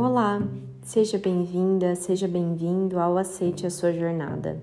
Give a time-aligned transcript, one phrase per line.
[0.00, 0.40] Olá,
[0.82, 4.62] seja bem-vinda, seja bem-vindo ao Aceite a Sua Jornada.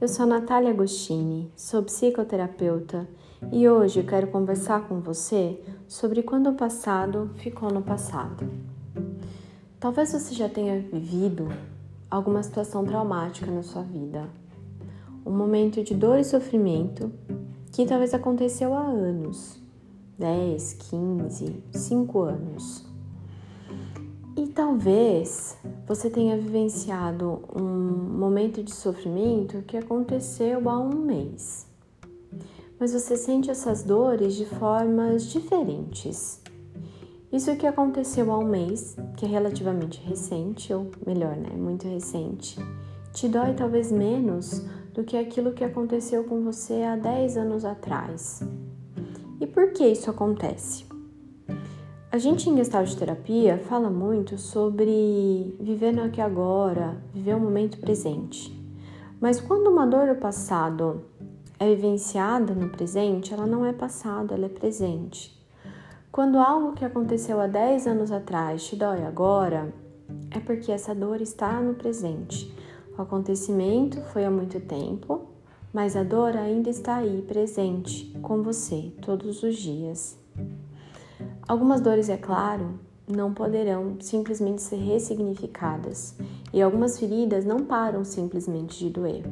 [0.00, 3.08] Eu sou Natália Agostini, sou psicoterapeuta
[3.52, 8.50] e hoje quero conversar com você sobre quando o passado ficou no passado.
[9.78, 11.46] Talvez você já tenha vivido
[12.10, 14.28] alguma situação traumática na sua vida,
[15.24, 17.12] um momento de dor e sofrimento
[17.70, 19.62] que talvez aconteceu há anos
[20.18, 22.96] 10, 15, 5 anos.
[24.36, 31.66] E talvez você tenha vivenciado um momento de sofrimento que aconteceu há um mês.
[32.78, 36.42] Mas você sente essas dores de formas diferentes.
[37.32, 42.58] Isso que aconteceu há um mês, que é relativamente recente, ou melhor, né, muito recente,
[43.14, 48.42] te dói talvez menos do que aquilo que aconteceu com você há 10 anos atrás.
[49.40, 50.95] E por que isso acontece?
[52.16, 57.76] A gente em Gestalt terapia fala muito sobre viver no aqui agora, viver o momento
[57.76, 58.58] presente.
[59.20, 61.02] Mas quando uma dor do passado
[61.60, 65.38] é vivenciada no presente, ela não é passado, ela é presente.
[66.10, 69.70] Quando algo que aconteceu há 10 anos atrás te dói agora,
[70.30, 72.50] é porque essa dor está no presente.
[72.96, 75.26] O acontecimento foi há muito tempo,
[75.70, 80.24] mas a dor ainda está aí presente com você todos os dias.
[81.48, 86.16] Algumas dores, é claro, não poderão simplesmente ser ressignificadas
[86.52, 89.24] e algumas feridas não param simplesmente de doer.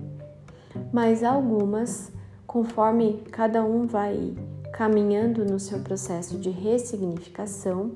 [0.92, 2.12] Mas algumas,
[2.46, 4.32] conforme cada um vai
[4.72, 7.92] caminhando no seu processo de ressignificação,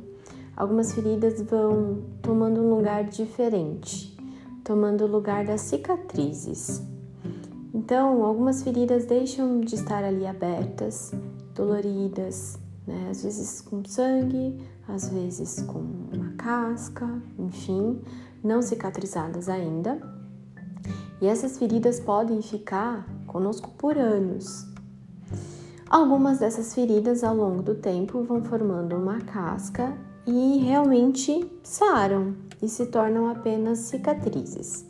[0.57, 4.17] algumas feridas vão tomando um lugar diferente,
[4.65, 6.83] tomando o lugar das cicatrizes.
[7.73, 11.13] Então, algumas feridas deixam de estar ali abertas,
[11.55, 12.59] doloridas,
[12.89, 13.09] né?
[13.11, 14.59] Às vezes com sangue,
[14.89, 17.07] às vezes com uma casca,
[17.39, 18.01] enfim,
[18.43, 20.01] não cicatrizadas ainda.
[21.21, 24.67] E essas feridas podem ficar conosco por anos.
[25.91, 29.97] Algumas dessas feridas ao longo do tempo vão formando uma casca
[30.27, 34.88] e realmente saram e se tornam apenas cicatrizes.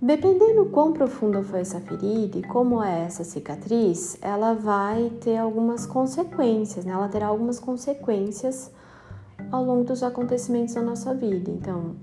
[0.00, 5.86] Dependendo quão profunda foi essa ferida e como é essa cicatriz, ela vai ter algumas
[5.86, 6.92] consequências, né?
[6.92, 8.70] Ela terá algumas consequências
[9.50, 11.50] ao longo dos acontecimentos da nossa vida.
[11.50, 11.96] Então,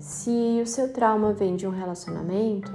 [0.00, 2.72] se o seu trauma vem de um relacionamento,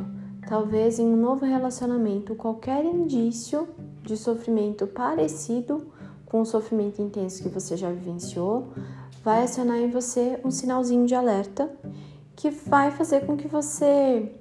[0.47, 3.67] talvez em um novo relacionamento qualquer indício
[4.01, 5.87] de sofrimento parecido
[6.25, 8.69] com o sofrimento intenso que você já vivenciou
[9.23, 11.69] vai acionar em você um sinalzinho de alerta
[12.35, 14.33] que vai fazer com que você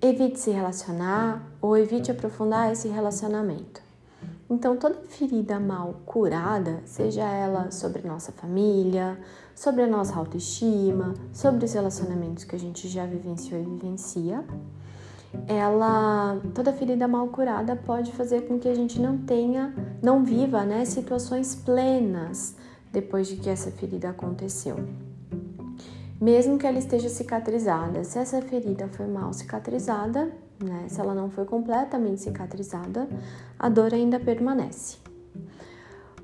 [0.00, 3.80] evite se relacionar ou evite aprofundar esse relacionamento.
[4.50, 9.18] Então, toda ferida mal curada, seja ela sobre nossa família,
[9.54, 14.44] sobre a nossa autoestima, sobre os relacionamentos que a gente já vivenciou e vivencia,
[15.46, 20.64] ela, toda ferida mal curada pode fazer com que a gente não tenha, não viva,
[20.64, 22.54] né, situações plenas
[22.92, 24.76] depois de que essa ferida aconteceu
[26.22, 28.04] mesmo que ela esteja cicatrizada.
[28.04, 30.30] Se essa ferida foi mal cicatrizada,
[30.62, 33.08] né, se ela não foi completamente cicatrizada,
[33.58, 34.98] a dor ainda permanece.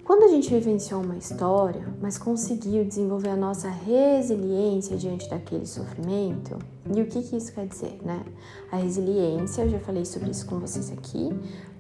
[0.04, 6.56] Quando a gente vivenciou uma história, mas conseguiu desenvolver a nossa resiliência diante daquele sofrimento,
[6.94, 8.24] e o que, que isso quer dizer, né?
[8.70, 11.28] A resiliência, eu já falei sobre isso com vocês aqui,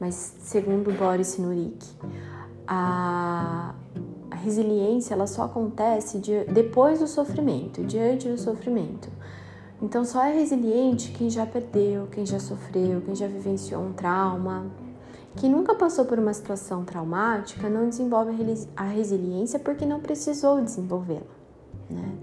[0.00, 1.86] mas segundo Boris Sinurik,
[2.66, 3.76] a,
[4.38, 9.08] resiliência ela só acontece de, depois do sofrimento, diante do sofrimento.
[9.80, 14.66] Então só é resiliente quem já perdeu, quem já sofreu, quem já vivenciou um trauma.
[15.36, 18.32] Quem nunca passou por uma situação traumática não desenvolve
[18.76, 21.20] a resiliência porque não precisou desenvolvê-la.
[21.88, 22.18] Né?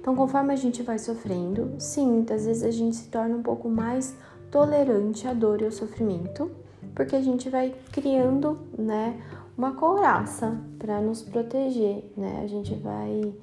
[0.00, 3.68] Então, conforme a gente vai sofrendo, sim, muitas vezes a gente se torna um pouco
[3.68, 4.14] mais
[4.50, 6.50] tolerante à dor e ao sofrimento,
[6.94, 9.20] porque a gente vai criando, né,
[9.58, 12.42] uma couraça para nos proteger, né?
[12.44, 13.34] A gente vai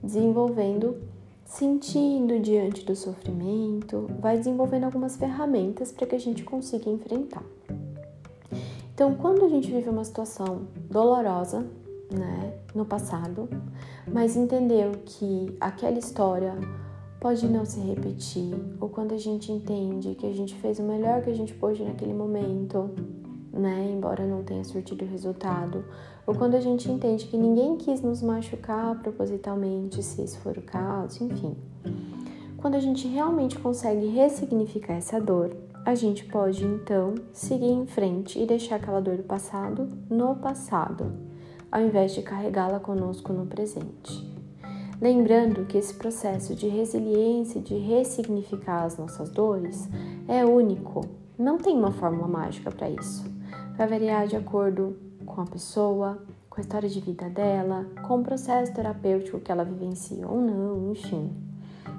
[0.00, 0.96] desenvolvendo,
[1.44, 7.42] sentindo diante do sofrimento, vai desenvolvendo algumas ferramentas para que a gente consiga enfrentar.
[8.94, 11.66] Então, quando a gente vive uma situação dolorosa,
[12.08, 13.48] né, no passado,
[14.06, 16.54] mas entendeu que aquela história
[17.18, 21.22] pode não se repetir, ou quando a gente entende que a gente fez o melhor
[21.22, 22.90] que a gente pôde naquele momento,
[23.54, 23.90] né?
[23.92, 25.84] Embora não tenha surtido resultado.
[26.26, 30.62] Ou quando a gente entende que ninguém quis nos machucar propositalmente, se esse for o
[30.62, 31.54] caso, enfim.
[32.56, 35.54] Quando a gente realmente consegue ressignificar essa dor,
[35.84, 41.12] a gente pode então seguir em frente e deixar aquela dor do passado no passado,
[41.70, 44.32] ao invés de carregá-la conosco no presente.
[44.98, 49.86] Lembrando que esse processo de resiliência, de ressignificar as nossas dores,
[50.26, 51.02] é único.
[51.38, 53.30] Não tem uma fórmula mágica para isso.
[53.76, 58.22] Vai variar de acordo com a pessoa, com a história de vida dela, com o
[58.22, 61.32] processo terapêutico que ela vivencia ou não, enfim.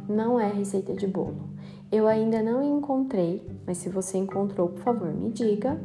[0.07, 1.50] Não é receita de bolo.
[1.92, 5.77] Eu ainda não encontrei, mas se você encontrou, por favor, me diga,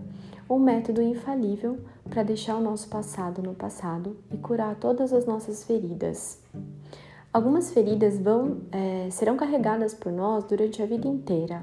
[0.49, 1.79] um método infalível
[2.09, 6.41] para deixar o nosso passado no passado e curar todas as nossas feridas.
[7.33, 11.63] Algumas feridas vão é, serão carregadas por nós durante a vida inteira.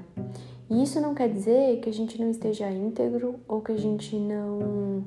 [0.70, 4.18] E isso não quer dizer que a gente não esteja íntegro ou que a gente
[4.18, 5.04] não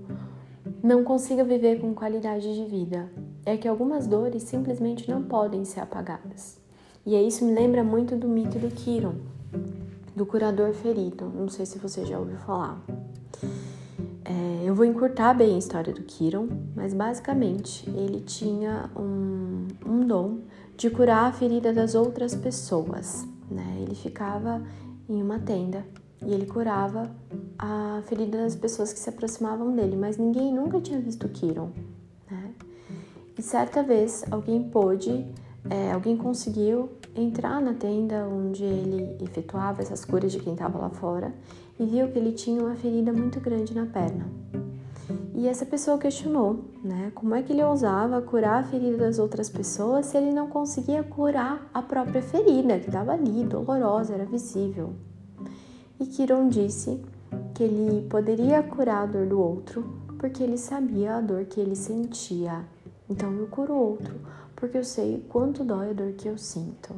[0.82, 3.10] não consiga viver com qualidade de vida.
[3.44, 6.58] É que algumas dores simplesmente não podem ser apagadas.
[7.04, 9.14] E isso me lembra muito do mito do Kiron,
[10.14, 11.24] do curador ferido.
[11.34, 12.82] Não sei se você já ouviu falar.
[14.24, 20.06] É, eu vou encurtar bem a história do Kiron, mas basicamente ele tinha um, um
[20.06, 20.40] dom
[20.76, 23.26] de curar a ferida das outras pessoas.
[23.50, 23.78] Né?
[23.80, 24.62] Ele ficava
[25.12, 25.84] em uma tenda
[26.24, 27.10] e ele curava
[27.58, 31.70] a ferida das pessoas que se aproximavam dele, mas ninguém nunca tinha visto Kiron.
[32.30, 32.54] Né?
[33.36, 35.26] E certa vez alguém pôde,
[35.68, 40.90] é, alguém conseguiu entrar na tenda onde ele efetuava essas curas de quem estava lá
[40.90, 41.34] fora
[41.78, 44.26] e viu que ele tinha uma ferida muito grande na perna.
[45.34, 47.12] E essa pessoa questionou, né?
[47.14, 51.02] Como é que ele ousava curar a ferida das outras pessoas se ele não conseguia
[51.02, 54.92] curar a própria ferida, que estava ali, dolorosa, era visível.
[55.98, 57.00] E Kiron disse
[57.54, 59.84] que ele poderia curar a dor do outro
[60.18, 62.64] porque ele sabia a dor que ele sentia.
[63.08, 64.14] Então eu curo o outro
[64.56, 66.94] porque eu sei quanto dói a dor que eu sinto,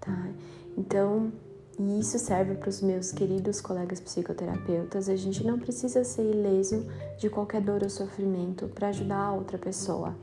[0.00, 0.28] tá?
[0.76, 1.30] Então,
[1.78, 5.08] e isso serve para os meus queridos colegas psicoterapeutas.
[5.08, 6.86] A gente não precisa ser ileso
[7.18, 10.14] de qualquer dor ou sofrimento para ajudar a outra pessoa.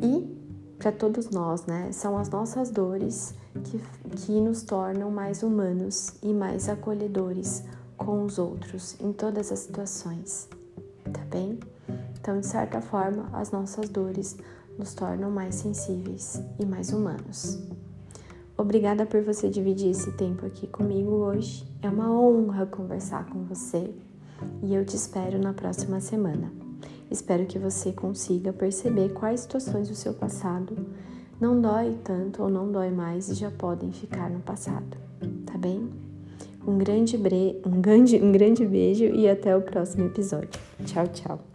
[0.00, 0.34] E
[0.78, 1.90] para todos nós, né?
[1.92, 3.34] São as nossas dores
[3.64, 3.80] que,
[4.16, 7.64] que nos tornam mais humanos e mais acolhedores
[7.96, 10.48] com os outros em todas as situações,
[11.12, 11.58] tá bem?
[12.20, 14.36] Então, de certa forma, as nossas dores
[14.78, 17.60] nos tornam mais sensíveis e mais humanos.
[18.56, 21.66] Obrigada por você dividir esse tempo aqui comigo hoje.
[21.82, 23.90] É uma honra conversar com você
[24.62, 26.52] e eu te espero na próxima semana.
[27.10, 30.76] Espero que você consiga perceber quais situações do seu passado
[31.40, 34.96] não dói tanto ou não dói mais e já podem ficar no passado,
[35.44, 35.90] tá bem?
[36.66, 37.60] Um grande, bre...
[37.66, 40.60] um grande, um grande beijo e até o próximo episódio.
[40.84, 41.53] Tchau, tchau.